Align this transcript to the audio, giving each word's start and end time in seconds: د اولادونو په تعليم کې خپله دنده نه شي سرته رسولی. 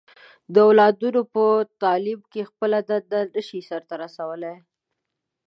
د 0.53 0.55
اولادونو 0.67 1.21
په 1.33 1.43
تعليم 1.81 2.19
کې 2.31 2.47
خپله 2.49 2.77
دنده 2.89 3.19
نه 3.33 3.41
شي 3.47 3.59
سرته 3.69 3.93
رسولی. 4.03 4.55